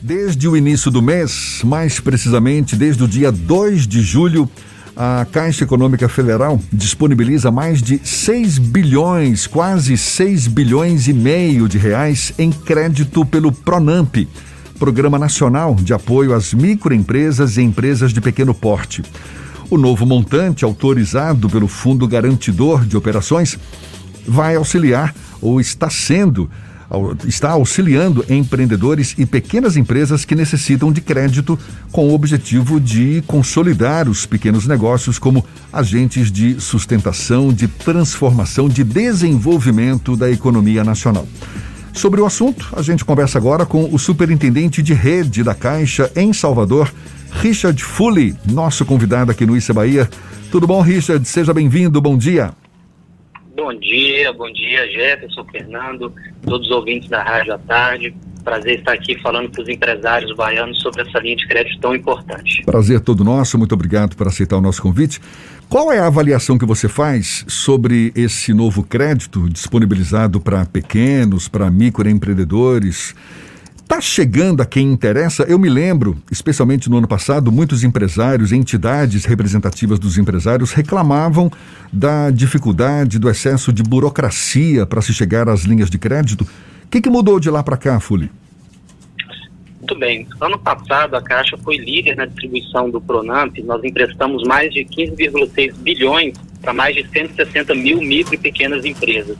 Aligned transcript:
Desde 0.00 0.46
o 0.46 0.56
início 0.56 0.92
do 0.92 1.02
mês, 1.02 1.60
mais 1.64 1.98
precisamente 1.98 2.76
desde 2.76 3.02
o 3.02 3.08
dia 3.08 3.32
2 3.32 3.84
de 3.84 4.00
julho, 4.00 4.48
a 4.96 5.26
Caixa 5.30 5.64
Econômica 5.64 6.08
Federal 6.08 6.60
disponibiliza 6.72 7.50
mais 7.50 7.82
de 7.82 8.00
6 8.04 8.58
bilhões, 8.58 9.48
quase 9.48 9.96
6 9.96 10.46
bilhões 10.46 11.08
e 11.08 11.12
meio 11.12 11.68
de 11.68 11.78
reais 11.78 12.32
em 12.38 12.52
crédito 12.52 13.26
pelo 13.26 13.50
Pronamp, 13.50 14.16
Programa 14.78 15.18
Nacional 15.18 15.74
de 15.74 15.92
Apoio 15.92 16.32
às 16.32 16.54
Microempresas 16.54 17.56
e 17.56 17.62
Empresas 17.62 18.12
de 18.12 18.20
Pequeno 18.20 18.54
Porte. 18.54 19.02
O 19.68 19.76
novo 19.76 20.06
montante, 20.06 20.64
autorizado 20.64 21.50
pelo 21.50 21.66
Fundo 21.66 22.06
Garantidor 22.06 22.86
de 22.86 22.96
Operações, 22.96 23.58
vai 24.26 24.54
auxiliar 24.54 25.12
ou 25.42 25.60
está 25.60 25.90
sendo 25.90 26.48
está 27.26 27.50
auxiliando 27.50 28.24
empreendedores 28.28 29.14
e 29.18 29.26
pequenas 29.26 29.76
empresas 29.76 30.24
que 30.24 30.34
necessitam 30.34 30.90
de 30.90 31.00
crédito 31.00 31.58
com 31.92 32.08
o 32.08 32.14
objetivo 32.14 32.80
de 32.80 33.22
consolidar 33.26 34.08
os 34.08 34.24
pequenos 34.24 34.66
negócios 34.66 35.18
como 35.18 35.44
agentes 35.72 36.32
de 36.32 36.58
sustentação, 36.60 37.52
de 37.52 37.68
transformação, 37.68 38.68
de 38.68 38.82
desenvolvimento 38.82 40.16
da 40.16 40.30
economia 40.30 40.82
nacional. 40.82 41.26
Sobre 41.92 42.20
o 42.20 42.26
assunto, 42.26 42.68
a 42.76 42.80
gente 42.80 43.04
conversa 43.04 43.38
agora 43.38 43.66
com 43.66 43.92
o 43.92 43.98
superintendente 43.98 44.82
de 44.82 44.94
rede 44.94 45.42
da 45.42 45.54
Caixa 45.54 46.10
em 46.14 46.32
Salvador, 46.32 46.92
Richard 47.42 47.82
Fully, 47.82 48.36
nosso 48.50 48.84
convidado 48.84 49.30
aqui 49.30 49.44
no 49.44 49.56
Issa 49.56 49.74
Bahia. 49.74 50.08
Tudo 50.50 50.66
bom, 50.66 50.80
Richard? 50.80 51.26
Seja 51.26 51.52
bem-vindo, 51.52 52.00
bom 52.00 52.16
dia. 52.16 52.52
Bom 53.58 53.74
dia, 53.74 54.32
bom 54.32 54.52
dia, 54.52 54.86
Jefferson, 54.86 55.44
Fernando, 55.50 56.14
todos 56.44 56.68
os 56.68 56.72
ouvintes 56.72 57.08
da 57.08 57.24
Rádio 57.24 57.54
à 57.54 57.58
Tarde. 57.58 58.14
Prazer 58.44 58.78
estar 58.78 58.92
aqui 58.92 59.20
falando 59.20 59.50
para 59.50 59.62
os 59.62 59.68
empresários 59.68 60.32
baianos 60.36 60.80
sobre 60.80 61.02
essa 61.02 61.18
linha 61.18 61.34
de 61.34 61.44
crédito 61.48 61.80
tão 61.80 61.92
importante. 61.92 62.62
Prazer 62.64 63.00
todo 63.00 63.24
nosso, 63.24 63.58
muito 63.58 63.74
obrigado 63.74 64.14
por 64.14 64.28
aceitar 64.28 64.56
o 64.56 64.60
nosso 64.60 64.80
convite. 64.80 65.20
Qual 65.68 65.92
é 65.92 65.98
a 65.98 66.06
avaliação 66.06 66.56
que 66.56 66.64
você 66.64 66.88
faz 66.88 67.44
sobre 67.48 68.12
esse 68.14 68.54
novo 68.54 68.84
crédito 68.84 69.48
disponibilizado 69.48 70.40
para 70.40 70.64
pequenos, 70.64 71.48
para 71.48 71.68
microempreendedores? 71.68 73.12
Está 73.90 74.02
chegando 74.02 74.60
a 74.60 74.66
quem 74.66 74.92
interessa? 74.92 75.44
Eu 75.44 75.58
me 75.58 75.70
lembro, 75.70 76.14
especialmente 76.30 76.90
no 76.90 76.98
ano 76.98 77.08
passado, 77.08 77.50
muitos 77.50 77.82
empresários, 77.82 78.52
entidades 78.52 79.24
representativas 79.24 79.98
dos 79.98 80.18
empresários 80.18 80.72
reclamavam 80.72 81.50
da 81.90 82.30
dificuldade, 82.30 83.18
do 83.18 83.30
excesso 83.30 83.72
de 83.72 83.82
burocracia 83.82 84.84
para 84.84 85.00
se 85.00 85.14
chegar 85.14 85.48
às 85.48 85.62
linhas 85.62 85.88
de 85.88 85.96
crédito. 85.96 86.42
O 86.84 86.88
que, 86.90 87.00
que 87.00 87.08
mudou 87.08 87.40
de 87.40 87.48
lá 87.48 87.62
para 87.62 87.78
cá, 87.78 87.98
Fuli? 87.98 88.30
Muito 89.78 89.98
bem. 89.98 90.26
Ano 90.38 90.58
passado, 90.58 91.16
a 91.16 91.22
Caixa 91.22 91.56
foi 91.56 91.78
líder 91.78 92.14
na 92.14 92.26
distribuição 92.26 92.90
do 92.90 93.00
Pronamp. 93.00 93.56
Nós 93.64 93.82
emprestamos 93.82 94.42
mais 94.46 94.70
de 94.70 94.84
15,6 94.84 95.72
bilhões 95.76 96.34
para 96.60 96.74
mais 96.74 96.94
de 96.94 97.08
160 97.08 97.74
mil 97.74 98.02
micro 98.02 98.34
e 98.34 98.36
pequenas 98.36 98.84
empresas. 98.84 99.38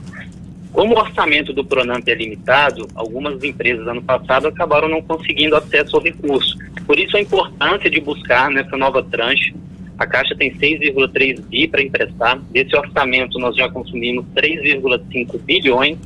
Como 0.79 0.95
o 0.95 0.97
orçamento 0.97 1.51
do 1.51 1.61
Pronamp 1.61 2.07
é 2.07 2.15
limitado, 2.15 2.87
algumas 2.95 3.43
empresas 3.43 3.85
ano 3.85 4.01
passado 4.01 4.47
acabaram 4.47 4.87
não 4.87 5.01
conseguindo 5.01 5.53
acesso 5.57 5.97
ao 5.97 6.01
recurso. 6.01 6.57
Por 6.87 6.97
isso 6.97 7.17
a 7.17 7.19
importância 7.19 7.89
de 7.89 7.99
buscar 7.99 8.49
nessa 8.49 8.77
nova 8.77 9.03
tranche. 9.03 9.53
A 9.97 10.07
Caixa 10.07 10.33
tem 10.37 10.55
6,3 10.55 11.41
bi 11.41 11.67
para 11.67 11.81
emprestar. 11.81 12.39
Desse 12.49 12.77
orçamento 12.77 13.37
nós 13.37 13.57
já 13.57 13.67
consumimos 13.67 14.23
3,5 14.33 15.37
bilhões. 15.39 15.97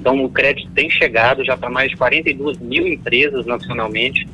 Então 0.00 0.24
o 0.24 0.30
crédito 0.30 0.70
tem 0.70 0.88
chegado 0.88 1.44
já 1.44 1.54
para 1.54 1.68
mais 1.68 1.90
de 1.90 1.96
42 1.98 2.58
mil 2.60 2.88
empresas 2.88 3.44
nacionalmente. 3.44 4.26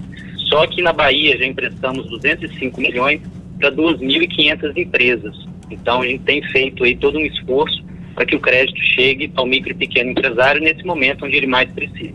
Só 0.48 0.68
que 0.68 0.82
na 0.82 0.92
Bahia 0.92 1.36
já 1.36 1.46
emprestamos 1.46 2.08
205 2.08 2.80
milhões 2.80 3.20
para 3.58 3.72
2.500 3.72 4.72
empresas. 4.76 5.34
Então 5.68 6.02
a 6.02 6.06
gente 6.06 6.22
tem 6.22 6.40
feito 6.42 6.84
aí 6.84 6.94
todo 6.94 7.18
um 7.18 7.26
esforço 7.26 7.79
para 8.20 8.26
que 8.26 8.36
o 8.36 8.40
crédito 8.40 8.78
chegue 8.82 9.32
ao 9.34 9.46
micro 9.46 9.70
e 9.70 9.74
pequeno 9.74 10.10
empresário 10.10 10.60
nesse 10.60 10.84
momento 10.84 11.24
onde 11.24 11.36
ele 11.36 11.46
mais 11.46 11.70
precisa. 11.70 12.12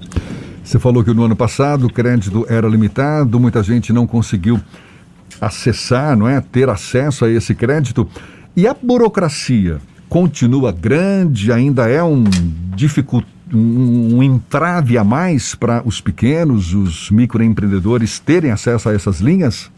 Você 0.63 0.77
falou 0.77 1.03
que 1.03 1.11
no 1.11 1.23
ano 1.23 1.35
passado 1.35 1.87
o 1.87 1.89
crédito 1.91 2.45
era 2.47 2.67
limitado, 2.67 3.39
muita 3.39 3.63
gente 3.63 3.91
não 3.91 4.05
conseguiu 4.05 4.61
acessar, 5.41 6.15
não 6.15 6.29
é, 6.29 6.39
ter 6.39 6.69
acesso 6.69 7.25
a 7.25 7.31
esse 7.31 7.55
crédito. 7.55 8.07
E 8.55 8.67
a 8.67 8.75
burocracia 8.79 9.79
continua 10.07 10.71
grande, 10.71 11.51
ainda 11.51 11.89
é 11.89 12.03
um 12.03 12.23
um, 13.51 14.17
um 14.17 14.23
entrave 14.23 14.99
a 14.99 15.03
mais 15.03 15.55
para 15.55 15.81
os 15.85 15.99
pequenos, 16.01 16.71
os 16.73 17.09
microempreendedores 17.09 18.19
terem 18.19 18.51
acesso 18.51 18.89
a 18.89 18.93
essas 18.93 19.21
linhas? 19.21 19.71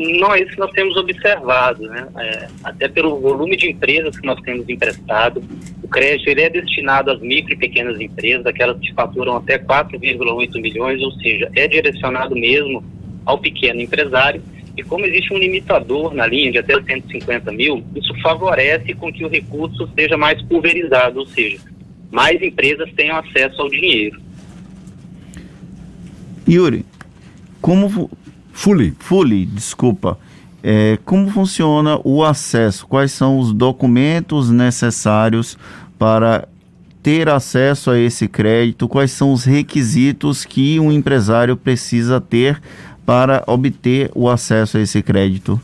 Não 0.00 0.34
é 0.34 0.40
isso 0.40 0.52
que 0.52 0.58
nós 0.58 0.70
temos 0.72 0.96
observado, 0.96 1.82
né? 1.86 2.08
É, 2.16 2.48
até 2.64 2.88
pelo 2.88 3.20
volume 3.20 3.54
de 3.54 3.68
empresas 3.68 4.18
que 4.18 4.26
nós 4.26 4.40
temos 4.40 4.66
emprestado, 4.66 5.42
o 5.82 5.88
crédito 5.88 6.28
ele 6.28 6.40
é 6.40 6.48
destinado 6.48 7.10
às 7.10 7.20
micro 7.20 7.52
e 7.52 7.56
pequenas 7.56 8.00
empresas, 8.00 8.46
aquelas 8.46 8.78
que 8.78 8.94
faturam 8.94 9.36
até 9.36 9.58
4,8 9.58 10.58
milhões, 10.58 11.02
ou 11.02 11.12
seja, 11.12 11.50
é 11.54 11.68
direcionado 11.68 12.34
mesmo 12.34 12.82
ao 13.26 13.36
pequeno 13.36 13.82
empresário. 13.82 14.42
E 14.74 14.82
como 14.82 15.04
existe 15.04 15.34
um 15.34 15.38
limitador 15.38 16.14
na 16.14 16.26
linha 16.26 16.50
de 16.50 16.58
até 16.58 16.80
150 16.80 17.52
mil, 17.52 17.84
isso 17.94 18.14
favorece 18.22 18.94
com 18.94 19.12
que 19.12 19.24
o 19.24 19.28
recurso 19.28 19.86
seja 19.94 20.16
mais 20.16 20.40
pulverizado, 20.42 21.20
ou 21.20 21.26
seja, 21.26 21.58
mais 22.10 22.40
empresas 22.40 22.90
tenham 22.94 23.18
acesso 23.18 23.60
ao 23.60 23.68
dinheiro. 23.68 24.18
Yuri, 26.48 26.86
como 27.60 28.08
Fully. 28.52 28.94
Fully, 28.98 29.46
desculpa. 29.46 30.18
É, 30.62 30.98
como 31.04 31.30
funciona 31.30 31.98
o 32.04 32.22
acesso? 32.22 32.86
Quais 32.86 33.12
são 33.12 33.38
os 33.38 33.52
documentos 33.52 34.50
necessários 34.50 35.56
para 35.98 36.46
ter 37.02 37.28
acesso 37.28 37.90
a 37.90 37.98
esse 37.98 38.28
crédito? 38.28 38.88
Quais 38.88 39.10
são 39.10 39.32
os 39.32 39.44
requisitos 39.44 40.44
que 40.44 40.78
um 40.78 40.92
empresário 40.92 41.56
precisa 41.56 42.20
ter 42.20 42.60
para 43.06 43.42
obter 43.46 44.10
o 44.14 44.28
acesso 44.28 44.76
a 44.76 44.80
esse 44.80 45.02
crédito? 45.02 45.60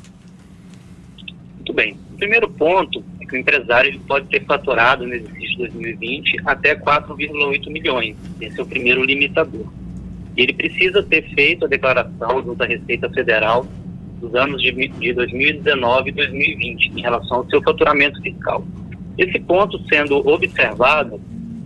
Muito 1.57 1.75
bem. 1.75 1.97
O 2.15 2.17
primeiro 2.17 2.49
ponto 2.49 3.05
é 3.21 3.27
que 3.27 3.37
o 3.37 3.39
empresário 3.39 4.01
pode 4.01 4.27
ter 4.29 4.45
faturado 4.47 5.07
no 5.07 5.13
exercício 5.13 5.59
2020 5.59 6.41
até 6.47 6.75
4,8 6.75 7.71
milhões. 7.71 8.17
Esse 8.41 8.59
é 8.59 8.63
o 8.63 8.67
primeiro 8.67 9.05
limitador 9.05 9.67
ele 10.37 10.53
precisa 10.53 11.03
ter 11.03 11.23
feito 11.35 11.65
a 11.65 11.69
declaração 11.69 12.43
junto 12.45 12.63
à 12.63 12.67
Receita 12.67 13.09
Federal 13.11 13.67
dos 14.21 14.35
anos 14.35 14.61
de, 14.61 14.73
de 14.73 15.13
2019 15.13 16.11
e 16.11 16.13
2020 16.13 16.87
em 16.97 17.01
relação 17.01 17.39
ao 17.39 17.49
seu 17.49 17.63
faturamento 17.63 18.21
fiscal. 18.21 18.65
Esse 19.17 19.39
ponto 19.41 19.81
sendo 19.89 20.17
observado, 20.29 21.21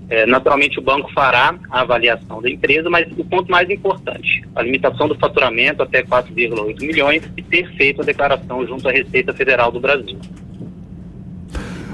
é, 0.08 0.26
naturalmente 0.26 0.78
o 0.78 0.82
banco 0.82 1.10
fará 1.12 1.54
a 1.70 1.80
avaliação 1.80 2.40
da 2.40 2.50
empresa, 2.50 2.88
mas 2.88 3.08
o 3.16 3.24
ponto 3.24 3.50
mais 3.50 3.68
importante, 3.70 4.42
a 4.54 4.62
limitação 4.62 5.08
do 5.08 5.16
faturamento 5.16 5.82
até 5.82 6.02
4,8 6.02 6.80
milhões 6.80 7.22
e 7.36 7.42
ter 7.42 7.68
feito 7.76 8.02
a 8.02 8.04
declaração 8.04 8.66
junto 8.66 8.88
à 8.88 8.92
Receita 8.92 9.32
Federal 9.32 9.70
do 9.70 9.80
Brasil. 9.80 10.18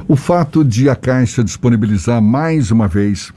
O 0.08 0.14
fato 0.14 0.64
de 0.64 0.88
a 0.88 0.94
Caixa 0.94 1.42
disponibilizar 1.42 2.22
mais 2.22 2.70
uma 2.70 2.86
vez 2.86 3.32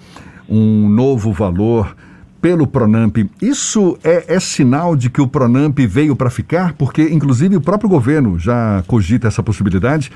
um 0.47 0.87
novo 0.87 1.31
valor 1.31 1.95
pelo 2.41 2.65
Pronamp. 2.67 3.17
Isso 3.41 3.97
é, 4.03 4.35
é, 4.35 4.39
sinal 4.39 4.95
de 4.95 5.09
que 5.09 5.21
o 5.21 5.27
Pronamp 5.27 5.77
veio 5.79 6.15
para 6.15 6.29
ficar? 6.29 6.73
Porque, 6.73 7.03
inclusive, 7.03 7.55
o 7.55 7.61
próprio 7.61 7.89
governo 7.89 8.39
já 8.39 8.83
cogita 8.87 9.27
essa 9.27 9.43
possibilidade. 9.43 10.11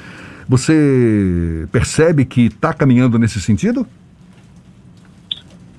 Você 0.48 1.68
percebe 1.72 2.26
que 2.26 2.46
está 2.46 2.74
caminhando 2.74 3.18
nesse 3.18 3.40
sentido? 3.40 3.86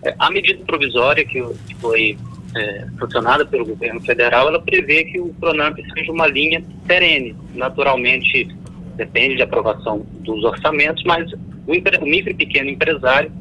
É, 0.02 0.14
a 0.18 0.30
medida 0.30 0.62
provisória 0.66 1.24
que 1.24 1.42
foi 1.80 2.16
é, 2.56 2.86
sancionada 2.98 3.44
pelo 3.44 3.66
governo 3.66 4.00
federal, 4.00 4.48
ela 4.48 4.60
prevê 4.60 5.04
que 5.04 5.18
o 5.18 5.34
Pronamp 5.40 5.78
seja 5.94 6.12
uma 6.12 6.26
linha 6.26 6.62
perene. 6.86 7.34
Naturalmente, 7.54 8.48
depende 8.96 9.36
de 9.36 9.42
aprovação 9.42 10.06
dos 10.20 10.44
orçamentos, 10.44 11.02
mas 11.04 11.30
o, 11.32 11.72
o 12.02 12.06
micro 12.06 12.30
e 12.30 12.34
pequeno 12.34 12.70
empresário 12.70 13.32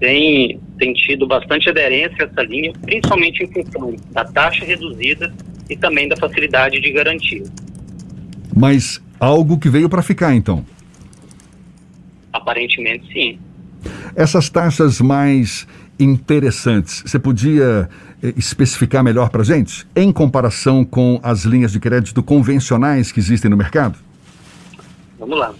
tem, 0.00 0.58
tem 0.78 0.94
tido 0.94 1.26
bastante 1.26 1.68
aderência 1.68 2.24
a 2.24 2.24
essa 2.24 2.42
linha, 2.42 2.72
principalmente 2.82 3.44
em 3.44 3.52
função 3.52 3.94
da 4.10 4.24
taxa 4.24 4.64
reduzida 4.64 5.32
e 5.68 5.76
também 5.76 6.08
da 6.08 6.16
facilidade 6.16 6.80
de 6.80 6.90
garantia. 6.90 7.44
Mas 8.56 9.00
algo 9.20 9.58
que 9.58 9.68
veio 9.68 9.88
para 9.88 10.02
ficar, 10.02 10.34
então? 10.34 10.64
Aparentemente, 12.32 13.12
sim. 13.12 13.38
Essas 14.16 14.48
taxas 14.48 15.00
mais 15.00 15.66
interessantes, 15.98 17.02
você 17.04 17.18
podia 17.18 17.88
eh, 18.22 18.32
especificar 18.36 19.04
melhor 19.04 19.28
para 19.28 19.44
gente, 19.44 19.86
em 19.94 20.10
comparação 20.10 20.82
com 20.82 21.20
as 21.22 21.44
linhas 21.44 21.72
de 21.72 21.78
crédito 21.78 22.22
convencionais 22.22 23.12
que 23.12 23.20
existem 23.20 23.50
no 23.50 23.56
mercado? 23.56 23.98
Vamos 25.18 25.38
lá. 25.38 25.54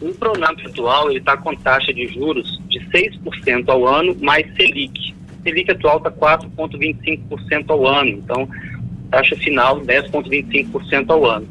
O 0.00 0.14
Pronamp 0.14 0.58
atual 0.64 1.10
está 1.10 1.36
com 1.36 1.54
taxa 1.56 1.92
de 1.92 2.06
juros 2.06 2.60
de 2.68 2.78
6% 2.90 3.68
ao 3.68 3.86
ano 3.86 4.16
mais 4.20 4.46
Selic. 4.54 5.14
Selic 5.42 5.70
atual 5.70 5.98
está 5.98 6.10
4,25% 6.10 7.64
ao 7.68 7.86
ano, 7.86 8.10
então 8.10 8.48
taxa 9.10 9.34
final 9.36 9.80
10,25% 9.80 11.10
ao 11.10 11.26
ano. 11.26 11.48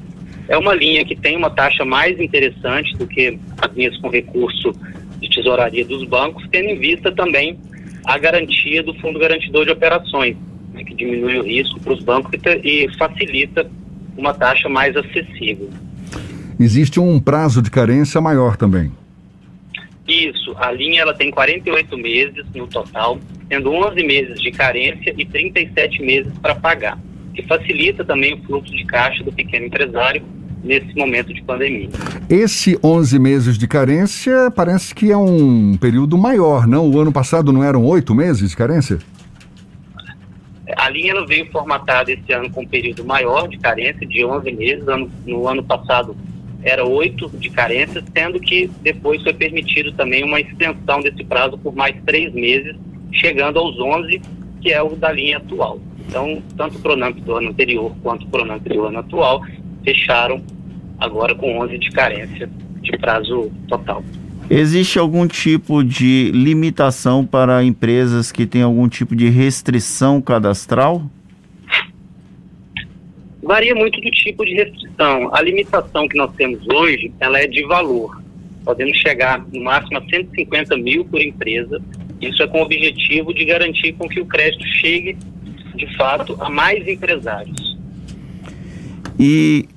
É 0.47 0.57
uma 0.57 0.73
linha 0.73 1.03
que 1.03 1.15
tem 1.15 1.35
uma 1.35 1.49
taxa 1.49 1.83
mais 1.83 2.19
interessante 2.19 2.95
do 2.97 3.05
que 3.05 3.37
as 3.61 3.73
linhas 3.73 3.97
com 3.97 4.09
recurso 4.09 4.71
de 5.19 5.29
tesouraria 5.29 5.83
dos 5.83 6.07
bancos, 6.07 6.47
tendo 6.49 6.69
em 6.69 6.79
vista 6.79 7.11
também 7.11 7.59
a 8.05 8.17
garantia 8.17 8.81
do 8.81 8.93
Fundo 8.95 9.19
Garantidor 9.19 9.65
de 9.65 9.71
Operações, 9.71 10.37
né, 10.73 10.85
que 10.85 10.93
diminui 10.93 11.39
o 11.39 11.43
risco 11.43 11.79
para 11.81 11.93
os 11.93 12.01
bancos 12.01 12.31
e, 12.63 12.85
e 12.85 12.97
facilita 12.97 13.69
uma 14.15 14.33
taxa 14.33 14.69
mais 14.69 14.95
acessível. 14.95 15.69
Existe 16.59 16.99
um 16.99 17.19
prazo 17.19 17.61
de 17.61 17.69
carência 17.69 18.19
maior 18.19 18.57
também. 18.57 18.91
Isso, 20.07 20.55
a 20.57 20.71
linha 20.71 21.01
ela 21.01 21.13
tem 21.13 21.29
48 21.29 21.97
meses 21.97 22.45
no 22.55 22.65
total, 22.65 23.19
tendo 23.49 23.71
11 23.71 24.03
meses 24.03 24.41
de 24.41 24.51
carência 24.51 25.13
e 25.17 25.25
37 25.25 26.01
meses 26.01 26.31
para 26.41 26.55
pagar, 26.55 26.97
que 27.33 27.43
facilita 27.43 28.03
também 28.05 28.33
o 28.33 28.41
fluxo 28.43 28.71
de 28.71 28.85
caixa 28.85 29.23
do 29.23 29.31
pequeno 29.31 29.65
empresário 29.65 30.23
nesse 30.63 30.95
momento 30.95 31.33
de 31.33 31.41
pandemia. 31.43 31.89
Esse 32.29 32.79
11 32.83 33.19
meses 33.19 33.57
de 33.57 33.67
carência 33.67 34.49
parece 34.49 34.95
que 34.95 35.11
é 35.11 35.17
um 35.17 35.77
período 35.77 36.17
maior, 36.17 36.65
não? 36.65 36.89
O 36.89 36.99
ano 36.99 37.11
passado 37.11 37.53
não 37.53 37.63
eram 37.63 37.85
oito 37.85 38.15
meses 38.15 38.49
de 38.49 38.55
carência? 38.55 38.99
A 40.77 40.89
linha 40.89 41.11
ela 41.11 41.25
veio 41.25 41.49
formatada 41.51 42.11
esse 42.11 42.31
ano 42.33 42.49
com 42.49 42.61
um 42.61 42.67
período 42.67 43.05
maior 43.05 43.47
de 43.47 43.57
carência, 43.57 44.05
de 44.07 44.25
11 44.25 44.51
meses. 44.51 44.83
No 45.25 45.47
ano 45.47 45.63
passado 45.63 46.15
era 46.63 46.85
oito 46.85 47.29
de 47.37 47.49
carência, 47.49 48.03
sendo 48.15 48.39
que 48.39 48.69
depois 48.81 49.21
foi 49.21 49.33
permitido 49.33 49.91
também 49.93 50.23
uma 50.23 50.39
extensão 50.39 51.01
desse 51.01 51.23
prazo 51.23 51.57
por 51.57 51.75
mais 51.75 51.95
três 52.05 52.33
meses, 52.33 52.75
chegando 53.11 53.59
aos 53.59 53.79
11, 53.79 54.21
que 54.61 54.71
é 54.71 54.81
o 54.81 54.95
da 54.95 55.11
linha 55.11 55.37
atual. 55.37 55.79
Então, 56.07 56.41
tanto 56.55 56.77
o 56.77 56.81
Pronamp 56.81 57.17
do 57.17 57.35
ano 57.35 57.49
anterior 57.49 57.93
quanto 58.01 58.25
o 58.25 58.29
Pronamp 58.29 58.63
do 58.63 58.85
ano 58.85 58.99
atual 58.99 59.41
fecharam 59.83 60.41
agora 60.99 61.35
com 61.35 61.59
11 61.59 61.77
de 61.77 61.91
carência 61.91 62.49
de 62.81 62.97
prazo 62.97 63.51
total. 63.67 64.03
Existe 64.49 64.97
algum 64.97 65.27
tipo 65.27 65.83
de 65.83 66.31
limitação 66.33 67.25
para 67.25 67.63
empresas 67.63 68.31
que 68.31 68.45
têm 68.45 68.61
algum 68.61 68.87
tipo 68.87 69.13
de 69.13 69.27
restrição 69.27 70.21
cadastral? 70.21 71.03
Varia 73.47 73.73
muito 73.73 74.01
do 74.01 74.11
tipo 74.11 74.43
de 74.43 74.53
restrição. 74.55 75.33
A 75.33 75.41
limitação 75.41 76.05
que 76.05 76.17
nós 76.17 76.29
temos 76.35 76.59
hoje, 76.67 77.13
ela 77.17 77.39
é 77.39 77.47
de 77.47 77.63
valor. 77.63 78.21
Podemos 78.65 78.97
chegar 78.97 79.41
no 79.53 79.63
máximo 79.63 79.99
a 79.99 80.01
150 80.01 80.75
mil 80.75 81.05
por 81.05 81.21
empresa. 81.21 81.81
Isso 82.19 82.43
é 82.43 82.47
com 82.47 82.59
o 82.59 82.63
objetivo 82.63 83.33
de 83.33 83.45
garantir 83.45 83.93
com 83.93 84.09
que 84.09 84.19
o 84.19 84.25
crédito 84.25 84.67
chegue, 84.67 85.17
de 85.75 85.95
fato, 85.95 86.35
a 86.41 86.49
mais 86.49 86.85
empresários. 86.85 87.77
E 89.17 89.69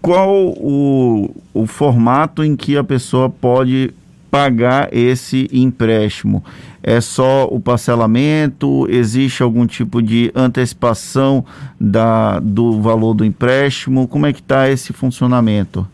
qual 0.00 0.34
o, 0.56 1.36
o 1.52 1.66
formato 1.66 2.42
em 2.42 2.56
que 2.56 2.78
a 2.78 2.82
pessoa 2.82 3.28
pode 3.28 3.90
pagar 4.32 4.88
esse 4.90 5.46
empréstimo? 5.52 6.42
É 6.82 7.02
só 7.02 7.46
o 7.50 7.60
parcelamento? 7.60 8.86
Existe 8.88 9.42
algum 9.42 9.66
tipo 9.66 10.00
de 10.02 10.32
antecipação 10.34 11.44
da, 11.78 12.40
do 12.40 12.80
valor 12.80 13.12
do 13.12 13.26
empréstimo? 13.26 14.08
Como 14.08 14.24
é 14.24 14.32
que 14.32 14.40
está 14.40 14.70
esse 14.70 14.90
funcionamento? 14.94 15.86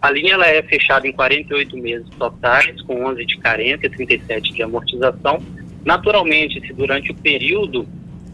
A 0.00 0.08
linha 0.12 0.34
ela 0.34 0.46
é 0.46 0.62
fechada 0.62 1.08
em 1.08 1.12
48 1.12 1.76
meses 1.78 2.06
totais, 2.16 2.80
com 2.82 3.04
11 3.04 3.26
de 3.26 3.36
carência 3.38 3.88
e 3.88 3.90
37 3.90 4.52
de 4.52 4.62
amortização. 4.62 5.42
Naturalmente, 5.84 6.64
se 6.64 6.72
durante 6.72 7.10
o 7.10 7.14
período 7.16 7.88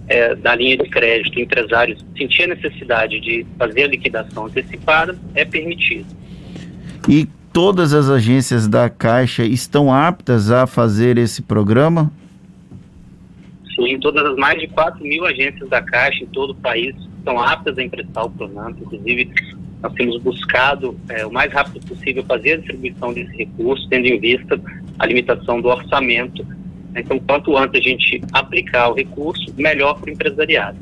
é, 0.07 0.35
da 0.35 0.55
linha 0.55 0.77
de 0.77 0.89
crédito, 0.91 1.41
empresários 1.41 2.05
sentir 2.17 2.43
a 2.43 2.49
necessidade 2.49 3.19
de 3.21 3.47
fazer 3.59 3.85
a 3.85 3.89
liquidação 3.89 4.47
antecipada, 4.47 5.19
é 5.35 5.47
permitido. 5.47 6.07
E 7.09 7.27
todas 7.57 7.95
as 7.95 8.11
agências 8.11 8.69
da 8.69 8.91
Caixa 8.91 9.43
estão 9.43 9.91
aptas 9.91 10.51
a 10.51 10.67
fazer 10.67 11.17
esse 11.17 11.41
programa? 11.41 12.13
Sim, 13.75 13.99
todas 13.99 14.27
as 14.27 14.37
mais 14.37 14.61
de 14.61 14.69
4 14.69 15.03
mil 15.03 15.25
agências 15.25 15.67
da 15.71 15.81
Caixa 15.81 16.23
em 16.23 16.27
todo 16.27 16.51
o 16.51 16.55
país 16.55 16.95
estão 17.17 17.41
aptas 17.41 17.79
a 17.79 17.83
emprestar 17.83 18.27
o 18.27 18.31
Pronamp. 18.31 18.77
Inclusive, 18.79 19.31
nós 19.83 19.91
temos 19.95 20.23
buscado 20.23 21.01
é, 21.09 21.25
o 21.25 21.33
mais 21.33 21.51
rápido 21.51 21.81
possível 21.87 22.23
fazer 22.25 22.53
a 22.53 22.57
distribuição 22.59 23.15
desse 23.15 23.35
recurso, 23.35 23.89
tendo 23.89 24.05
em 24.05 24.21
vista 24.21 24.61
a 24.99 25.07
limitação 25.07 25.59
do 25.63 25.69
orçamento 25.69 26.47
então, 26.95 27.19
quanto 27.21 27.57
antes 27.57 27.81
a 27.81 27.83
gente 27.83 28.23
aplicar 28.35 28.91
o 28.91 28.95
recurso, 28.95 29.47
melhor 29.57 29.99
para 29.99 30.11
o 30.11 30.13
empresariado. 30.13 30.77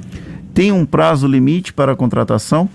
Tem 0.52 0.72
um 0.72 0.84
prazo 0.84 1.28
limite 1.28 1.72
para 1.72 1.92
a 1.92 1.96
contratação? 1.96 2.68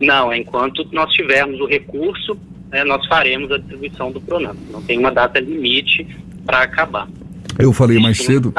Não, 0.00 0.32
enquanto 0.32 0.86
nós 0.92 1.12
tivermos 1.12 1.60
o 1.60 1.66
recurso, 1.66 2.38
né, 2.70 2.84
nós 2.84 3.04
faremos 3.06 3.50
a 3.50 3.58
distribuição 3.58 4.12
do 4.12 4.20
Pronamp. 4.20 4.56
Não 4.70 4.82
tem 4.82 4.98
uma 4.98 5.10
data 5.10 5.40
limite 5.40 6.06
para 6.46 6.62
acabar. 6.62 7.08
Eu 7.58 7.72
falei 7.72 7.98
mais 7.98 8.18
cedo, 8.18 8.54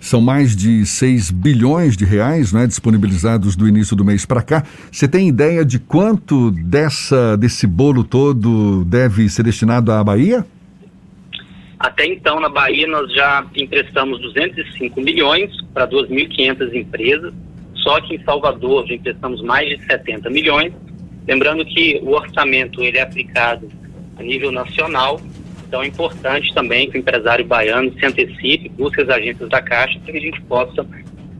são 0.00 0.20
mais 0.20 0.54
de 0.54 0.84
6 0.84 1.30
bilhões 1.30 1.96
de 1.96 2.04
reais 2.04 2.52
né, 2.52 2.66
disponibilizados 2.66 3.56
do 3.56 3.66
início 3.66 3.96
do 3.96 4.04
mês 4.04 4.26
para 4.26 4.42
cá. 4.42 4.62
Você 4.90 5.08
tem 5.08 5.28
ideia 5.28 5.64
de 5.64 5.78
quanto 5.78 6.50
dessa, 6.50 7.36
desse 7.36 7.66
bolo 7.66 8.04
todo 8.04 8.84
deve 8.84 9.28
ser 9.28 9.42
destinado 9.42 9.92
à 9.92 10.04
Bahia? 10.04 10.44
Até 11.78 12.06
então, 12.06 12.40
na 12.40 12.48
Bahia, 12.48 12.86
nós 12.86 13.12
já 13.12 13.44
emprestamos 13.54 14.20
205 14.20 15.00
milhões 15.00 15.50
para 15.72 15.86
2.500 15.86 16.74
empresas, 16.74 17.34
só 17.84 18.00
que 18.00 18.16
em 18.16 18.24
Salvador 18.24 18.86
já 18.86 18.94
emprestamos 18.94 19.42
mais 19.42 19.68
de 19.68 19.84
70 19.86 20.28
milhões. 20.30 20.72
Lembrando 21.28 21.64
que 21.64 22.00
o 22.02 22.10
orçamento 22.10 22.82
ele 22.82 22.98
é 22.98 23.02
aplicado 23.02 23.68
a 24.18 24.22
nível 24.22 24.50
nacional, 24.50 25.20
então 25.66 25.82
é 25.82 25.86
importante 25.86 26.52
também 26.54 26.90
que 26.90 26.96
o 26.96 27.00
empresário 27.00 27.44
baiano 27.44 27.92
se 27.98 28.04
antecipe, 28.04 28.70
busque 28.76 29.02
as 29.02 29.08
agências 29.08 29.48
da 29.48 29.62
Caixa 29.62 29.98
para 30.00 30.12
que 30.12 30.18
a 30.18 30.20
gente 30.20 30.40
possa 30.42 30.86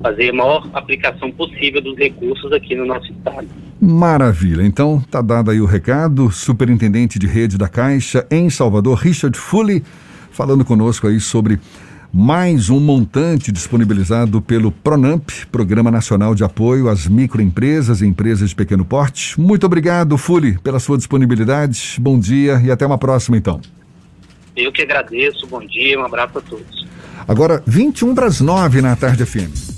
fazer 0.03 0.31
a 0.31 0.33
maior 0.35 0.69
aplicação 0.75 1.31
possível 1.31 1.81
dos 1.81 1.97
recursos 1.97 2.53
aqui 2.53 2.75
no 2.75 2.85
nosso 2.85 3.11
estado. 3.11 3.49
Maravilha. 3.81 4.63
Então, 4.63 5.03
tá 5.11 5.23
dado 5.23 5.51
aí 5.51 5.61
o 5.61 5.67
recado. 5.67 6.31
Superintendente 6.31 7.19
de 7.19 7.27
rede 7.27 7.57
da 7.57 7.69
Caixa 7.69 8.27
em 8.31 8.51
Salvador, 8.51 8.99
Richard 8.99 9.39
Fully 9.39 9.83
falando 10.35 10.65
conosco 10.65 11.07
aí 11.07 11.21
sobre 11.21 11.61
mais 12.17 12.71
um 12.71 12.79
montante 12.79 13.51
disponibilizado 13.51 14.41
pelo 14.41 14.71
Pronamp, 14.71 15.29
Programa 15.51 15.91
Nacional 15.91 16.33
de 16.33 16.45
Apoio 16.45 16.89
às 16.89 17.09
Microempresas 17.09 18.03
e 18.03 18.07
Empresas 18.07 18.51
de 18.51 18.55
Pequeno 18.55 18.85
Porte. 18.85 19.39
Muito 19.41 19.67
obrigado, 19.67 20.17
Fuli, 20.17 20.57
pela 20.59 20.79
sua 20.79 20.97
disponibilidade. 20.97 21.97
Bom 21.99 22.17
dia 22.17 22.63
e 22.65 22.71
até 22.71 22.87
uma 22.87 22.99
próxima, 22.99 23.37
então. 23.37 23.61
Eu 24.57 24.71
que 24.71 24.83
agradeço. 24.83 25.45
Bom 25.49 25.67
dia, 25.67 25.99
um 25.99 26.05
abraço 26.05 26.39
a 26.39 26.41
todos. 26.41 26.87
Agora, 27.27 27.61
21 27.67 28.15
para 28.15 28.27
as 28.27 28.41
9 28.41 28.81
na 28.81 28.95
tarde 28.95 29.27
FM. 29.27 29.74